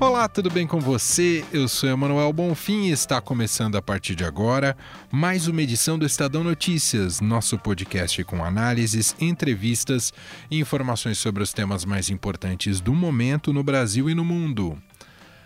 [0.00, 1.44] Olá, tudo bem com você?
[1.52, 4.74] Eu sou Emanuel Bonfim e está começando a partir de agora
[5.12, 10.10] mais uma edição do Estadão Notícias, nosso podcast com análises, entrevistas
[10.50, 14.74] e informações sobre os temas mais importantes do momento no Brasil e no mundo.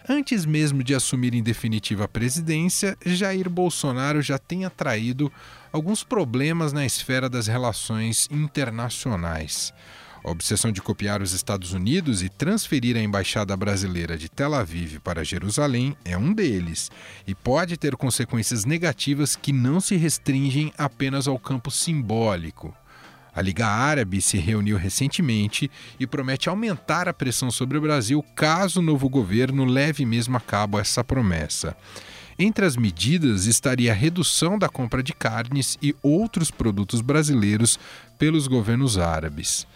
[0.08, 5.32] Antes mesmo de assumir em definitiva a presidência, Jair Bolsonaro já tem atraído
[5.72, 9.74] alguns problemas na esfera das relações internacionais.
[10.24, 14.98] A obsessão de copiar os Estados Unidos e transferir a embaixada brasileira de Tel Aviv
[15.00, 16.90] para Jerusalém é um deles,
[17.26, 22.74] e pode ter consequências negativas que não se restringem apenas ao campo simbólico.
[23.34, 28.80] A Liga Árabe se reuniu recentemente e promete aumentar a pressão sobre o Brasil caso
[28.80, 31.76] o novo governo leve mesmo a cabo essa promessa.
[32.38, 37.78] Entre as medidas estaria a redução da compra de carnes e outros produtos brasileiros
[38.18, 39.66] pelos governos árabes.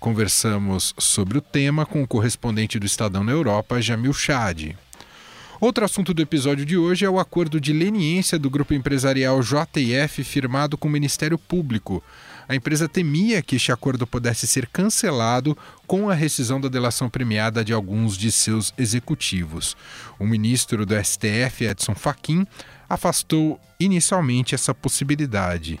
[0.00, 4.76] Conversamos sobre o tema com o correspondente do Estadão na Europa, Jamil Chad.
[5.60, 10.22] Outro assunto do episódio de hoje é o acordo de leniência do grupo empresarial JF
[10.22, 12.00] firmado com o Ministério Público.
[12.48, 17.64] A empresa temia que este acordo pudesse ser cancelado com a rescisão da delação premiada
[17.64, 19.76] de alguns de seus executivos.
[20.16, 22.46] O ministro do STF, Edson Fachin,
[22.88, 25.80] afastou inicialmente essa possibilidade.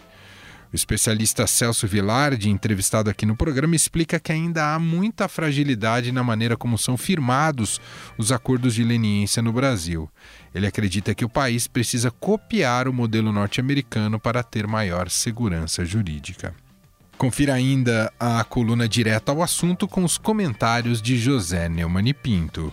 [0.70, 6.22] O especialista Celso Vilardi, entrevistado aqui no programa, explica que ainda há muita fragilidade na
[6.22, 7.80] maneira como são firmados
[8.18, 10.10] os acordos de leniência no Brasil.
[10.54, 16.54] Ele acredita que o país precisa copiar o modelo norte-americano para ter maior segurança jurídica.
[17.16, 22.72] Confira ainda a coluna direta ao assunto com os comentários de José Neumann Pinto.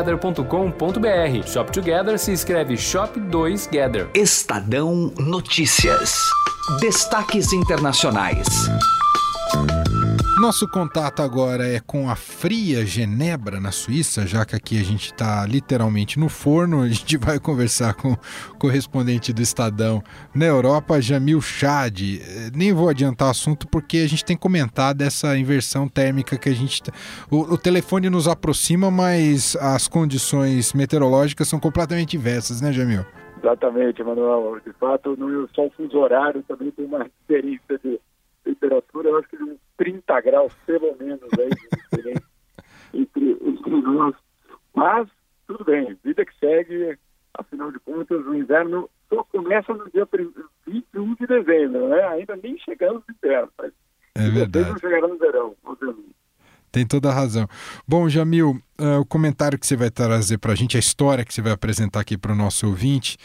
[0.01, 1.47] shoptogether.com.br.
[1.47, 4.09] Shop Together se escreve Shop 2 Gather.
[4.13, 6.13] Estadão Notícias.
[6.79, 8.47] Destaques internacionais.
[10.41, 15.11] Nosso contato agora é com a fria Genebra, na Suíça, já que aqui a gente
[15.11, 16.81] está literalmente no forno.
[16.81, 18.17] A gente vai conversar com o
[18.57, 20.01] correspondente do Estadão
[20.33, 22.01] na Europa, Jamil Chad.
[22.55, 26.55] Nem vou adiantar o assunto porque a gente tem comentado dessa inversão térmica que a
[26.55, 26.81] gente.
[26.81, 26.91] Tá...
[27.29, 33.05] O, o telefone nos aproxima, mas as condições meteorológicas são completamente diversas, né, Jamil?
[33.37, 34.59] Exatamente, Manuel.
[34.65, 37.99] De fato, no, só o fuso horário também tem uma diferença de
[38.43, 39.37] temperatura, eu acho que
[39.81, 42.23] 30 graus, pelo menos, aí, de diferença
[42.93, 44.15] entre, entre nós.
[44.75, 45.09] Mas,
[45.47, 46.99] tudo bem, vida que segue,
[47.33, 50.07] afinal de contas, o inverno só começa no dia
[50.67, 52.03] 21 de dezembro, né?
[52.09, 53.73] Ainda nem chegamos no inverno, mas
[54.13, 54.69] é verdade.
[54.69, 56.15] não chegará no verão, obviamente.
[56.71, 57.47] Tem toda a razão.
[57.87, 61.33] Bom, Jamil, uh, o comentário que você vai trazer para a gente, a história que
[61.33, 63.17] você vai apresentar aqui para o nosso ouvinte,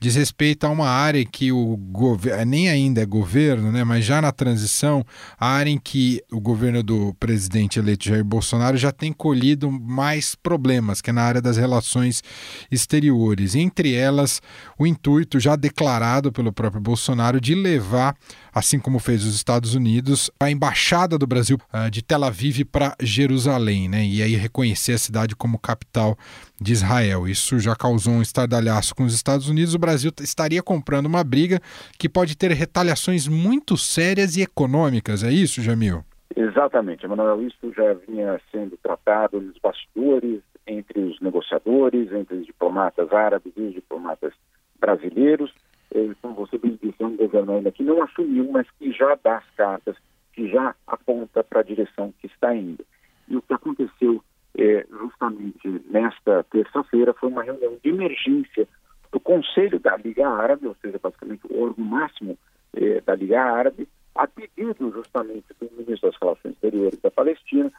[0.00, 4.20] diz respeito a uma área que o governo, nem ainda é governo, né, mas já
[4.20, 5.04] na transição,
[5.38, 10.34] a área em que o governo do presidente eleito Jair Bolsonaro já tem colhido mais
[10.34, 12.22] problemas, que é na área das relações
[12.70, 13.54] exteriores.
[13.54, 14.42] Entre elas,
[14.78, 18.16] o intuito já declarado pelo próprio Bolsonaro de levar,
[18.52, 22.96] assim como fez os Estados Unidos, a embaixada do Brasil uh, de Tel Aviv para
[23.00, 24.04] Jerusalém, né?
[24.04, 26.16] E aí reconhecer cidade como capital
[26.60, 27.28] de Israel.
[27.28, 29.74] Isso já causou um estardalhaço com os Estados Unidos.
[29.74, 31.60] O Brasil estaria comprando uma briga
[31.98, 35.22] que pode ter retaliações muito sérias e econômicas.
[35.22, 36.04] É isso, Jamil?
[36.36, 37.46] Exatamente, Emanuel.
[37.46, 43.60] Isso já vinha sendo tratado nos bastidores entre os negociadores, entre os diplomatas árabes e
[43.60, 44.32] os diplomatas
[44.80, 45.52] brasileiros.
[45.94, 49.36] Então, você bem disse, é um governo ainda que não assumiu, mas que já dá
[49.36, 49.96] as cartas
[50.32, 52.84] que já aponta para a direção que está indo.
[53.28, 54.22] E o que aconteceu
[54.56, 58.68] é, justamente nesta terça-feira foi uma reunião de emergência
[59.10, 62.38] do Conselho da Liga Árabe, ou seja, basicamente o órgão máximo
[62.74, 67.70] é, da Liga Árabe, a pedido justamente do ministro das Relações Exteriores da Palestina,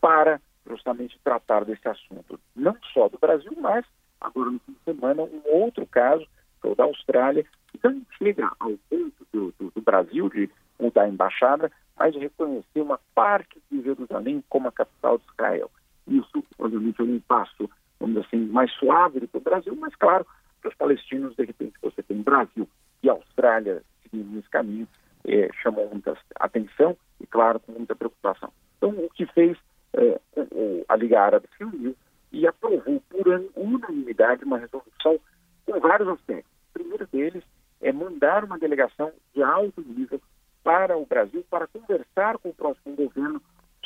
[0.00, 3.84] para justamente tratar desse assunto, não só do Brasil, mas
[4.20, 6.26] agora no fim de semana um outro caso,
[6.60, 10.50] que é o da Austrália, que não chega ao ponto do, do, do Brasil de
[10.78, 15.70] mudar a embaixada, mas reconhecer uma parte de Jerusalém como a capital de Israel.
[16.80, 20.26] Isso, passo, vamos assim, mais suave para o Brasil, mas claro,
[20.60, 22.68] para os palestinos, de repente, você tem Brasil
[23.02, 23.82] e Austrália
[24.12, 24.86] seguindo nesse caminho,
[25.24, 28.52] é, chamou muita atenção e, claro, com muita preocupação.
[28.76, 29.56] Então, o que fez
[29.94, 30.20] é,
[30.88, 31.96] a Liga Árabe se uniu
[32.30, 33.26] e aprovou por
[33.56, 35.18] unanimidade uma resolução
[35.64, 36.52] com vários aspectos.
[36.70, 37.44] O primeiro deles
[37.80, 40.20] é mandar uma delegação de alto nível
[40.62, 43.42] para o Brasil para conversar com o próximo governo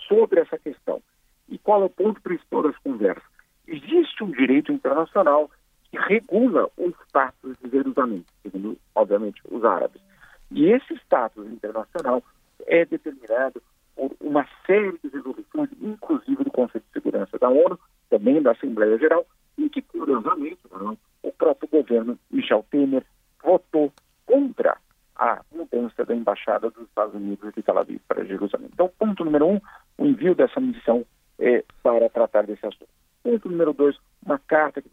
[0.09, 1.03] sobre essa questão.
[1.49, 3.25] E qual é o ponto principal das conversas?
[3.67, 4.31] Existe um
[4.67, 5.51] direito internacional
[5.91, 10.03] que regula o status de Jerusalém, segundo, obviamente, os árabes.
[10.51, 12.23] E esse status internacional
[12.67, 13.63] é determinado
[13.95, 17.79] por uma série de resoluções, inclusive do Conselho de Segurança da ONU,
[18.11, 19.27] também da Assembleia Geral,
[19.57, 23.05] e que, curiosamente, não, o próprio governo Michel Temer
[23.43, 23.93] votou
[24.27, 24.77] contra
[25.17, 28.69] a mudança da embaixada dos Estados Unidos de Tel Aviv para Jerusalém.
[28.73, 29.61] Então, ponto número um,
[29.97, 31.07] o envio dessa missão
[31.39, 32.89] é, para tratar desse assunto.
[33.23, 33.97] Ponto número dois,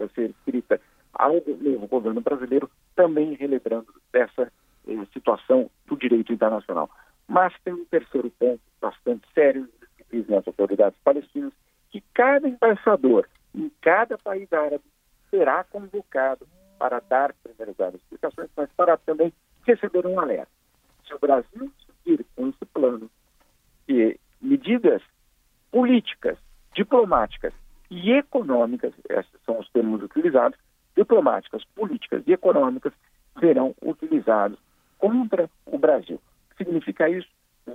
[0.04, 0.82] vai ser escrita
[1.14, 1.40] ao
[1.88, 4.52] governo brasileiro, também relembrando dessa
[4.88, 6.90] eh, situação do direito internacional.
[7.28, 11.54] Mas tem um terceiro ponto bastante sério que dizem as autoridades palestinas,
[11.92, 14.84] que cada embaixador em cada país árabe
[15.30, 16.48] será convocado
[16.80, 19.32] para dar, primeiro, dar explicações, mas para também
[19.66, 20.52] receber um alerta.
[21.08, 23.10] Se o Brasil seguir com esse plano
[23.88, 25.02] e medidas
[25.72, 26.38] políticas,
[26.74, 27.54] diplomáticas
[27.94, 30.58] e econômicas, esses são os termos utilizados,
[30.98, 32.92] diplomáticas, políticas e econômicas
[33.40, 34.58] serão utilizados
[34.98, 36.20] contra o Brasil.
[36.58, 37.28] Significa isso,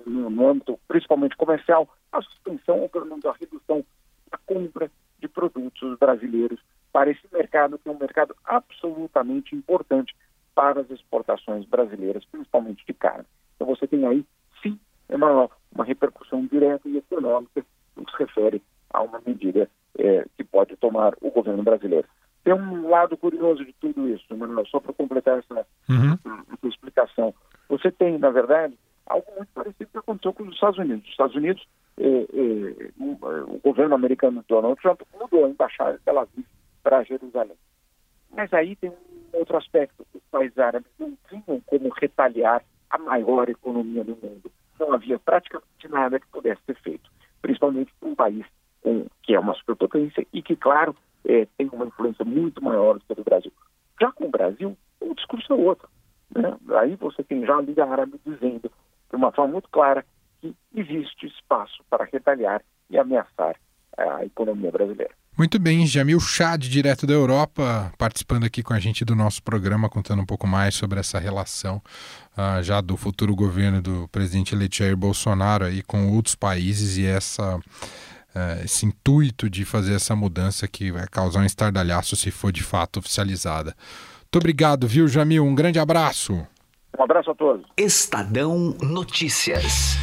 [0.06, 3.84] no, âmbito principalmente comercial, a suspensão ou pelo menos a redução
[4.30, 6.60] da compra de produtos brasileiros
[6.92, 10.16] para esse mercado, que é um mercado absolutamente importante
[10.54, 13.24] para as exportações brasileiras, principalmente de carne.
[13.54, 14.24] Então você tem aí,
[14.62, 14.78] sim,
[15.08, 17.64] uma, uma repercussão direta e econômica
[17.96, 19.68] no que se refere a uma medida
[19.98, 22.06] é, que pode tomar o governo brasileiro.
[22.44, 26.14] Tem um lado curioso de tudo isso, Manuel, só para completar essa, uhum.
[26.14, 27.34] essa, explicação.
[27.68, 28.74] Você tem, na verdade,
[29.06, 31.04] algo muito parecido que aconteceu com os Estados Unidos.
[31.04, 31.68] Os Estados Unidos,
[31.98, 36.46] eh, eh, o governo americano Donald Trump mudou a embaixada de Tel Aviv
[36.82, 37.56] para Jerusalém.
[38.34, 40.06] Mas aí tem um outro aspecto.
[40.14, 44.50] Os países árabes não tinham como retaliar a maior economia do mundo.
[44.78, 47.10] Não havia praticamente nada que pudesse ser feito,
[47.42, 48.46] principalmente para um país
[48.88, 50.96] com, que é uma superpotência e que, claro,
[51.26, 53.52] é, tem uma influência muito maior do que o Brasil.
[54.00, 55.88] Já com o Brasil, o discurso é outro.
[56.35, 56.56] Né?
[56.81, 58.70] Aí você tem já a Liga Árabe dizendo,
[59.11, 60.05] de uma forma muito clara,
[60.40, 63.56] que existe espaço para retaliar e ameaçar
[63.96, 65.12] a economia brasileira.
[65.37, 69.88] Muito bem, Jamil Chad, direto da Europa, participando aqui com a gente do nosso programa,
[69.88, 71.81] contando um pouco mais sobre essa relação
[72.37, 77.06] uh, já do futuro governo do presidente eleito Jair Bolsonaro aí com outros países e
[77.06, 77.61] essa
[78.38, 82.62] é, esse intuito de fazer essa mudança que vai causar um estardalhaço se for de
[82.62, 83.75] fato oficializada.
[84.20, 85.44] Muito obrigado, viu, Jamil?
[85.44, 86.46] Um grande abraço.
[86.96, 87.67] Um abraço a todos.
[87.76, 89.96] Estadão Notícias.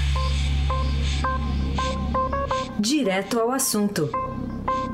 [2.77, 4.09] Direto ao assunto.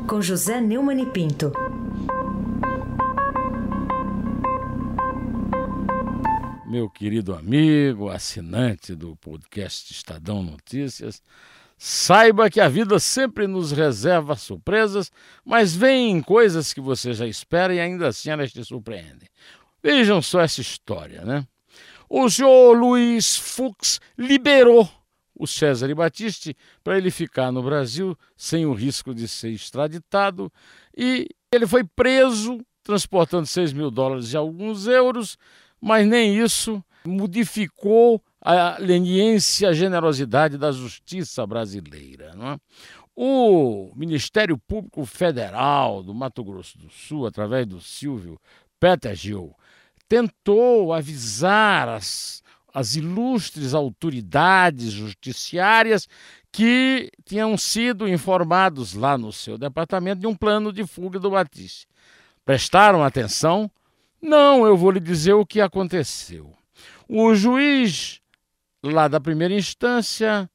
[0.08, 1.52] Com José Neumann e Pinto.
[6.68, 11.22] Meu querido amigo, assinante do podcast Estadão Notícias,
[11.84, 15.12] Saiba que a vida sempre nos reserva surpresas,
[15.44, 19.28] mas vem coisas que você já espera e ainda assim elas te surpreendem.
[19.82, 21.44] Vejam só essa história, né?
[22.08, 24.88] O senhor Luiz Fux liberou
[25.36, 30.54] o César Batiste para ele ficar no Brasil sem o risco de ser extraditado
[30.96, 35.36] e ele foi preso transportando 6 mil dólares e alguns euros,
[35.82, 42.34] mas nem isso modificou a leniência, a generosidade da justiça brasileira.
[42.36, 42.58] Não é?
[43.16, 48.40] O Ministério Público Federal do Mato Grosso do Sul, através do Silvio
[48.80, 49.56] Petergil,
[50.10, 52.42] tentou avisar as,
[52.74, 56.08] as ilustres autoridades judiciárias
[56.52, 61.88] que tinham sido informados lá no seu departamento de um plano de fuga do Batiste.
[62.44, 63.70] Prestaram atenção?
[64.22, 66.52] Não, eu vou lhe dizer o que aconteceu.
[67.08, 68.22] O juiz
[68.84, 70.50] lá da primeira instância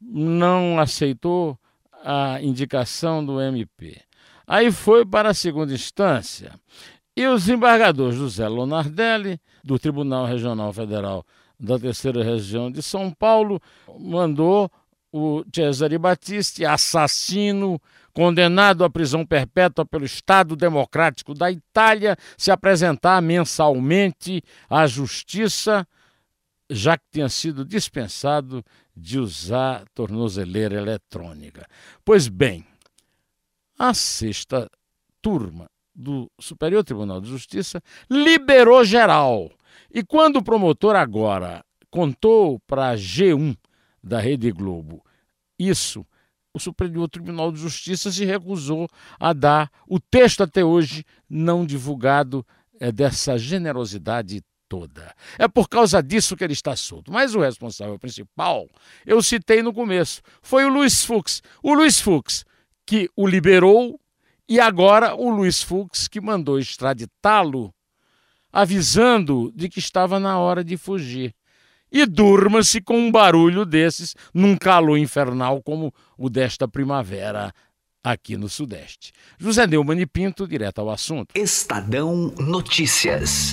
[0.00, 1.58] não aceitou
[2.04, 4.00] a indicação do MP.
[4.46, 6.52] Aí foi para a segunda instância.
[7.16, 11.24] E o desembargador José Lonardelli, do Tribunal Regional Federal
[11.58, 13.60] da Terceira Região de São Paulo,
[13.98, 14.70] mandou
[15.12, 17.80] o Cesare Battisti, assassino,
[18.12, 25.86] condenado à prisão perpétua pelo Estado Democrático da Itália, se apresentar mensalmente à Justiça
[26.70, 28.64] já que tinha sido dispensado
[28.96, 31.66] de usar tornozeleira eletrônica.
[32.04, 32.64] Pois bem,
[33.78, 34.68] a sexta
[35.22, 39.50] turma do Superior Tribunal de Justiça liberou geral.
[39.92, 43.56] E quando o promotor agora contou para a G1
[44.02, 45.02] da Rede Globo
[45.58, 46.06] isso,
[46.54, 52.46] o Superior Tribunal de Justiça se recusou a dar o texto até hoje não divulgado
[52.80, 55.14] é, dessa generosidade toda.
[55.38, 57.12] É por causa disso que ele está solto.
[57.12, 58.68] Mas o responsável principal,
[59.06, 61.42] eu citei no começo, foi o Luiz Fux.
[61.62, 62.44] O Luiz Fux
[62.86, 64.00] que o liberou
[64.48, 67.72] e agora o Luiz Fux que mandou extraditá-lo,
[68.52, 71.34] avisando de que estava na hora de fugir.
[71.90, 77.52] E durma-se com um barulho desses num calor infernal como o desta primavera
[78.02, 79.12] aqui no Sudeste.
[79.38, 81.28] José Neumann e Pinto, direto ao assunto.
[81.34, 83.52] Estadão Notícias.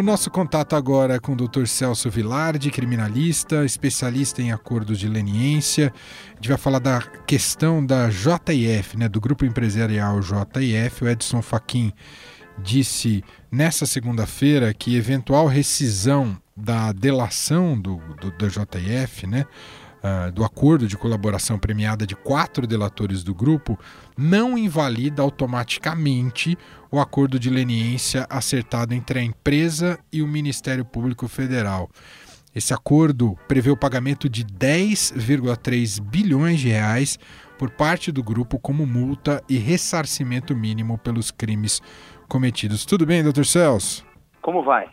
[0.00, 1.66] O nosso contato agora é com o Dr.
[1.66, 5.92] Celso Vilardi, criminalista, especialista em acordos de leniência.
[6.32, 11.04] A gente vai falar da questão da JIF, né, do grupo empresarial JIF.
[11.04, 11.92] O Edson Fachin
[12.56, 13.22] disse
[13.52, 19.44] nessa segunda-feira que eventual rescisão da delação do, do da JIF, né,
[20.02, 23.78] uh, do acordo de colaboração premiada de quatro delatores do grupo
[24.16, 26.56] não invalida automaticamente
[26.90, 31.88] o acordo de leniência acertado entre a empresa e o Ministério Público Federal.
[32.54, 37.16] Esse acordo prevê o pagamento de 10,3 bilhões de reais
[37.56, 41.80] por parte do grupo como multa e ressarcimento mínimo pelos crimes
[42.28, 42.84] cometidos.
[42.84, 44.04] Tudo bem, doutor Celso?
[44.42, 44.88] Como vai?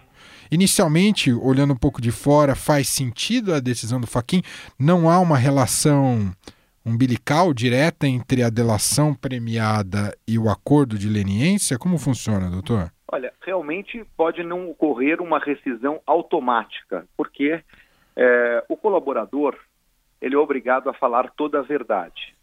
[0.52, 4.42] Inicialmente, olhando um pouco de fora, faz sentido a decisão do Faquin?
[4.80, 6.32] Não há uma relação
[6.86, 11.78] umbilical direta entre a delação premiada e o acordo de leniência?
[11.78, 12.92] Como funciona, doutor?
[13.12, 17.62] Olha, realmente pode não ocorrer uma rescisão automática, porque
[18.16, 19.58] é, o colaborador
[20.22, 22.36] ele é obrigado a falar toda a verdade.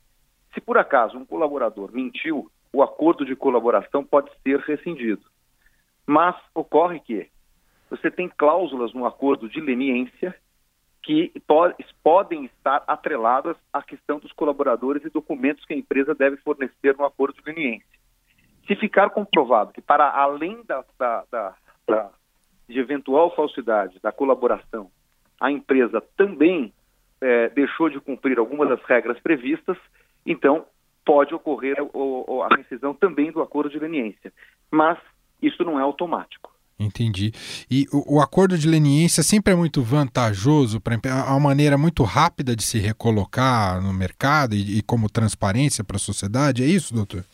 [0.53, 5.23] Se por acaso um colaborador mentiu, o acordo de colaboração pode ser rescindido.
[6.07, 7.29] Mas ocorre que
[7.91, 10.35] você tem cláusulas no acordo de leniência
[11.03, 11.33] que
[12.03, 17.05] podem estar atreladas à questão dos colaboradores e documentos que a empresa deve fornecer no
[17.05, 17.87] acordo de leniência.
[18.67, 21.55] Se ficar comprovado que, para além da, da, da,
[21.87, 22.11] da
[22.67, 24.91] de eventual falsidade da colaboração,
[25.39, 26.73] a empresa também
[27.21, 29.77] é, deixou de cumprir algumas das regras previstas,
[30.25, 30.65] então
[31.05, 34.33] pode ocorrer a rescisão também do acordo de leniência.
[34.71, 34.99] Mas
[35.43, 36.54] isso não é automático.
[36.79, 37.31] Entendi.
[37.71, 42.57] E o, o, acordo de leniência sempre é muito vantajoso para a maneira muito rápida
[42.57, 47.25] de se recolocar no mercado e, e como transparência para a sociedade, é isso, doutor?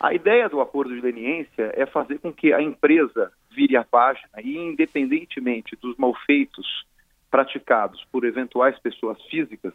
[0.00, 4.28] A ideia do acordo de leniência é fazer com que a empresa vire a página
[4.42, 6.86] e, independentemente dos malfeitos
[7.30, 9.72] praticados por eventuais pessoas físicas,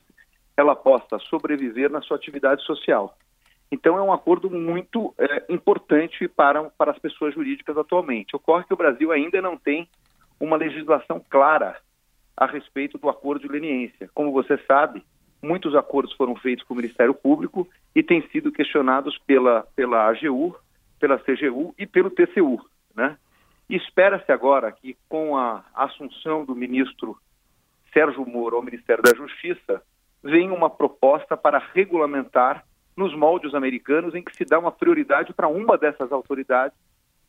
[0.57, 3.15] ela possa sobreviver na sua atividade social.
[3.71, 8.35] Então, é um acordo muito é, importante para, para as pessoas jurídicas atualmente.
[8.35, 9.87] Ocorre que o Brasil ainda não tem
[10.39, 11.79] uma legislação clara
[12.35, 14.09] a respeito do acordo de leniência.
[14.13, 15.03] Como você sabe,
[15.41, 20.55] muitos acordos foram feitos com o Ministério Público e têm sido questionados pela, pela AGU,
[20.99, 22.59] pela CGU e pelo TCU.
[22.95, 23.17] Né?
[23.69, 27.17] Espera-se agora que, com a assunção do ministro
[27.93, 29.81] Sérgio Moro ao Ministério da Justiça,
[30.23, 35.47] venha uma proposta para regulamentar nos moldes americanos, em que se dá uma prioridade para
[35.47, 36.77] uma dessas autoridades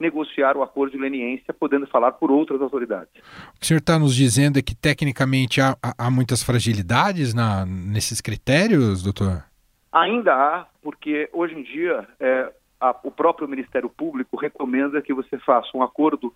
[0.00, 3.12] negociar o acordo de leniência, podendo falar por outras autoridades.
[3.54, 7.64] O que o senhor está nos dizendo é que, tecnicamente, há, há muitas fragilidades na,
[7.64, 9.44] nesses critérios, doutor?
[9.92, 15.38] Ainda há, porque hoje em dia é, a, o próprio Ministério Público recomenda que você
[15.38, 16.34] faça um acordo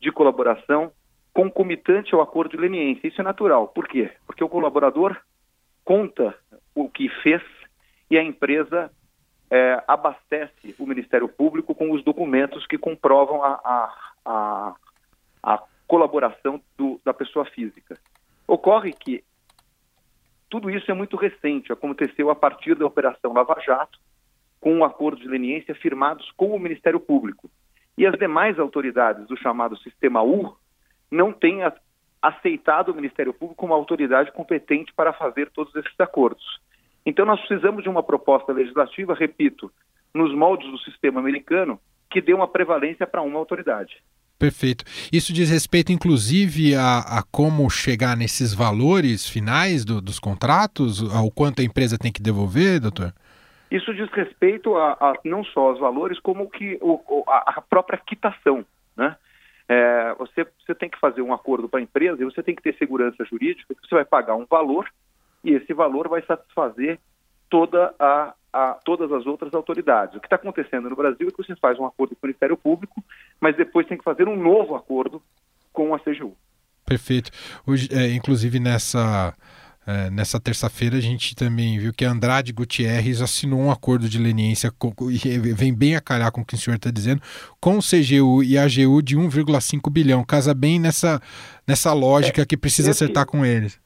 [0.00, 0.92] de colaboração
[1.32, 3.08] concomitante ao acordo de leniência.
[3.08, 3.68] Isso é natural.
[3.68, 4.10] Por quê?
[4.26, 5.16] Porque o colaborador
[5.84, 6.34] conta
[6.74, 7.42] o que fez
[8.10, 8.90] e a empresa
[9.50, 14.74] é, abastece o Ministério Público com os documentos que comprovam a, a, a,
[15.42, 17.98] a colaboração do, da pessoa física.
[18.46, 19.24] Ocorre que
[20.48, 23.98] tudo isso é muito recente, aconteceu a partir da Operação Lava Jato,
[24.60, 27.48] com um acordo de leniência firmados com o Ministério Público.
[27.96, 30.56] E as demais autoridades do chamado Sistema U
[31.10, 31.60] não têm
[32.20, 36.60] aceitado o Ministério Público como autoridade competente para fazer todos esses acordos.
[37.04, 39.70] Então, nós precisamos de uma proposta legislativa, repito,
[40.14, 41.80] nos moldes do sistema americano,
[42.10, 44.02] que dê uma prevalência para uma autoridade.
[44.38, 44.84] Perfeito.
[45.12, 51.30] Isso diz respeito, inclusive, a, a como chegar nesses valores finais do, dos contratos, ao
[51.30, 53.12] quanto a empresa tem que devolver, doutor?
[53.70, 58.64] Isso diz respeito a, a não só aos valores, como que o, a, própria quitação.
[58.96, 59.14] Né?
[59.68, 62.62] É, você, você tem que fazer um acordo para a empresa e você tem que
[62.62, 64.88] ter segurança jurídica, que você vai pagar um valor
[65.44, 66.98] e esse valor vai satisfazer
[67.48, 70.16] toda a, a, todas as outras autoridades.
[70.16, 72.56] O que está acontecendo no Brasil é que você faz um acordo com o Ministério
[72.56, 73.02] Público,
[73.40, 75.22] mas depois tem que fazer um novo acordo
[75.72, 76.36] com a CGU.
[76.84, 77.30] Perfeito.
[77.66, 79.34] Hoje, é, inclusive nessa
[79.86, 84.70] é, nessa terça-feira a gente também viu que Andrade Gutierrez assinou um acordo de leniência
[84.70, 87.22] com, e vem bem a calhar com o que o senhor está dizendo,
[87.58, 90.22] com o CGU e a AGU de 1,5 bilhão.
[90.22, 91.20] Casa bem nessa,
[91.66, 93.80] nessa lógica é, que precisa esse, acertar com eles.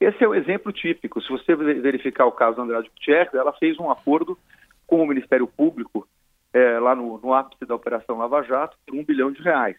[0.00, 1.20] Esse é o exemplo típico.
[1.20, 4.38] Se você verificar o caso do Andrade Gutierrez, ela fez um acordo
[4.86, 6.08] com o Ministério Público
[6.52, 9.76] é, lá no, no ápice da Operação Lava Jato por um bilhão de reais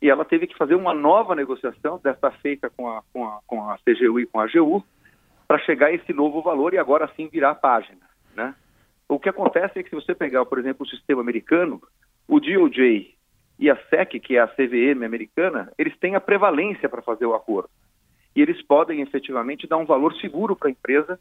[0.00, 3.70] e ela teve que fazer uma nova negociação, desta feita com a, com a, com
[3.70, 4.84] a CGU e com a AGU,
[5.46, 8.00] para chegar a esse novo valor e agora sim virar a página.
[8.34, 8.54] Né?
[9.08, 11.82] O que acontece é que se você pegar, por exemplo, o sistema americano,
[12.28, 13.14] o DOJ
[13.58, 17.34] e a SEC, que é a CVM americana, eles têm a prevalência para fazer o
[17.34, 17.70] acordo.
[18.38, 21.18] E eles podem efetivamente dar um valor seguro para a empresa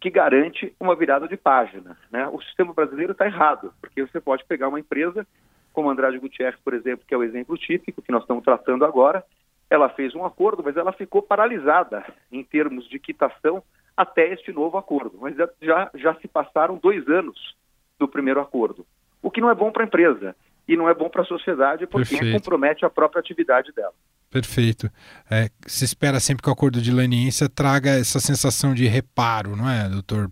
[0.00, 1.96] que garante uma virada de página.
[2.10, 2.26] Né?
[2.26, 5.24] O sistema brasileiro está errado, porque você pode pegar uma empresa
[5.72, 9.22] como Andrade Gutierrez, por exemplo, que é o exemplo típico que nós estamos tratando agora,
[9.70, 13.62] ela fez um acordo, mas ela ficou paralisada em termos de quitação
[13.96, 15.18] até este novo acordo.
[15.20, 17.54] Mas já, já se passaram dois anos
[17.96, 18.84] do primeiro acordo,
[19.22, 20.34] o que não é bom para a empresa
[20.66, 22.36] e não é bom para a sociedade porque Perfeito.
[22.36, 23.94] compromete a própria atividade dela.
[24.30, 24.90] Perfeito.
[25.30, 29.68] É, se espera sempre que o acordo de leniência traga essa sensação de reparo, não
[29.68, 30.28] é, doutor?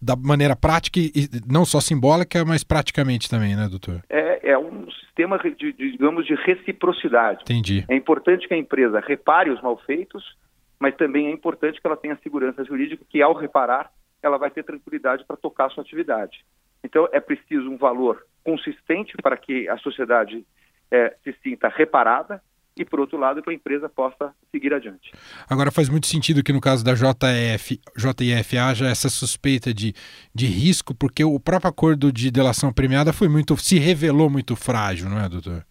[0.00, 4.02] Da maneira prática e não só simbólica, mas praticamente também, né, doutor?
[4.08, 7.42] É, é um sistema, de, digamos, de reciprocidade.
[7.42, 7.84] Entendi.
[7.88, 10.36] É importante que a empresa repare os malfeitos,
[10.78, 13.90] mas também é importante que ela tenha segurança jurídica, que ao reparar,
[14.22, 16.44] ela vai ter tranquilidade para tocar a sua atividade.
[16.84, 20.46] Então, é preciso um valor consistente para que a sociedade
[20.90, 22.40] é, se sinta reparada
[22.78, 25.12] e, por outro lado, que a empresa possa seguir adiante.
[25.48, 29.92] Agora, faz muito sentido que no caso da JF, JIF haja essa suspeita de,
[30.34, 35.08] de risco, porque o próprio acordo de delação premiada foi muito, se revelou muito frágil,
[35.08, 35.64] não é, doutor?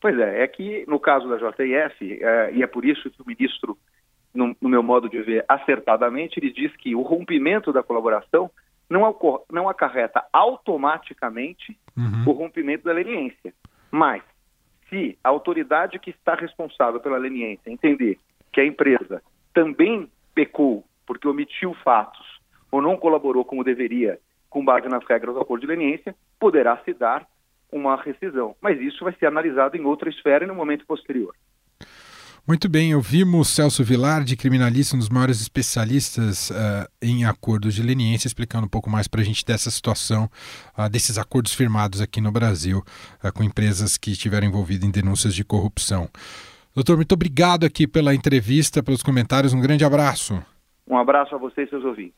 [0.00, 3.26] Pois é, é que no caso da JIF, é, e é por isso que o
[3.26, 3.78] ministro,
[4.34, 8.50] no, no, meu modo de ver, acertadamente, ele diz que o rompimento da colaboração
[8.88, 9.16] não,
[9.50, 12.24] não acarreta automaticamente uhum.
[12.26, 13.54] o rompimento da leniência.
[13.90, 14.22] Mas
[14.88, 18.18] se a autoridade que está responsável pela leniência entender
[18.52, 24.18] que a empresa também pecou porque omitiu fatos ou não colaborou como deveria
[24.50, 27.26] com base nas regras do acordo de leniência, poderá se dar
[27.72, 28.54] uma rescisão.
[28.60, 31.34] Mas isso vai ser analisado em outra esfera e no momento posterior.
[32.46, 37.82] Muito bem, ouvimos Celso Vilar, de criminalista, um dos maiores especialistas uh, em acordos de
[37.82, 40.28] leniência, explicando um pouco mais para a gente dessa situação,
[40.76, 42.84] uh, desses acordos firmados aqui no Brasil
[43.24, 46.06] uh, com empresas que estiveram envolvidas em denúncias de corrupção.
[46.74, 50.44] Doutor, muito obrigado aqui pela entrevista, pelos comentários, um grande abraço.
[50.86, 52.14] Um abraço a você e seus ouvintes.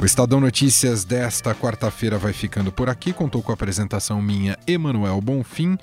[0.00, 3.12] O Estadão Notícias desta quarta-feira vai ficando por aqui.
[3.12, 5.76] Contou com a apresentação minha, Emanuel Bonfim,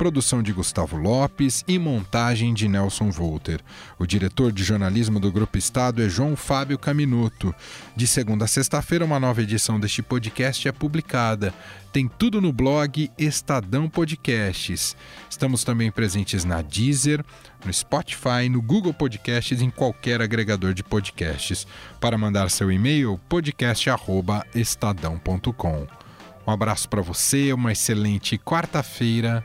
[0.00, 3.60] produção de Gustavo Lopes e montagem de Nelson Volter.
[3.98, 7.54] O diretor de jornalismo do Grupo Estado é João Fábio Caminuto.
[7.94, 11.52] De segunda a sexta-feira, uma nova edição deste podcast é publicada.
[11.92, 14.96] Tem tudo no blog Estadão Podcasts.
[15.28, 17.22] Estamos também presentes na Deezer,
[17.62, 21.66] no Spotify, no Google Podcasts e em qualquer agregador de podcasts.
[22.00, 25.86] Para mandar seu e-mail, podcast@estadão.com.
[26.46, 29.44] Um abraço para você, uma excelente quarta-feira